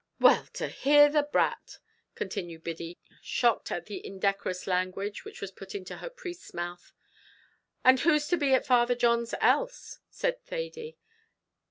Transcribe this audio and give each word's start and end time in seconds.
'""Well, 0.19 0.47
to 0.53 0.67
hear 0.67 1.09
the 1.09 1.21
brat!" 1.21 1.77
continued 2.15 2.63
Biddy, 2.63 2.97
shocked 3.21 3.71
at 3.71 3.85
the 3.85 4.03
indecorous 4.03 4.65
language 4.65 5.23
which 5.23 5.41
was 5.41 5.51
put 5.51 5.75
into 5.75 5.97
her 5.97 6.09
priest's 6.09 6.55
mouth. 6.55 6.91
"And 7.85 7.99
who's 7.99 8.27
to 8.29 8.37
be 8.37 8.55
at 8.55 8.65
Father 8.65 8.95
John's 8.95 9.35
else?" 9.39 9.99
said 10.09 10.43
Thady. 10.43 10.97